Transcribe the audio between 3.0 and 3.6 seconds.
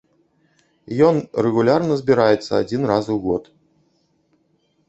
у год.